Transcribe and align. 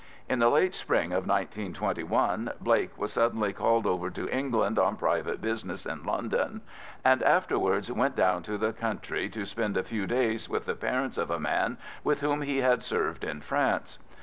In 0.27 0.39
the 0.39 0.49
late 0.49 0.73
spring 0.73 1.11
of 1.11 1.27
1921 1.27 2.53
Blake 2.59 2.97
was 2.97 3.13
suddenly 3.13 3.53
called 3.53 3.85
over 3.85 4.09
to 4.09 4.27
England 4.35 4.79
on 4.79 4.95
private 4.95 5.41
business 5.41 5.85
in 5.85 6.01
London, 6.01 6.61
and 7.05 7.21
afterwards 7.21 7.91
went 7.91 8.15
down 8.15 8.41
to 8.41 8.57
the 8.57 8.73
country 8.73 9.29
to 9.29 9.45
spend 9.45 9.77
a 9.77 9.83
few 9.83 10.07
days 10.07 10.49
with 10.49 10.65
the 10.65 10.73
parents 10.73 11.19
of 11.19 11.29
a 11.29 11.39
man 11.39 11.77
with 12.03 12.21
whom 12.21 12.41
he 12.41 12.61
had 12.61 12.81
served 12.81 13.23
in 13.23 13.41
France. 13.41 13.99